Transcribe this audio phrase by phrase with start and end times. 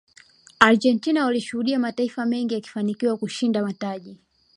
[0.59, 4.17] argentina waliishuhudia mataifa mengi yakifanikiwa kushinda mataji